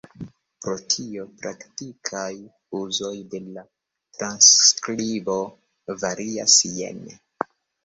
[0.65, 2.31] Pro tio, praktikaj
[2.79, 3.65] uzoj de la
[4.23, 5.39] transskribo
[6.07, 7.17] varias jene.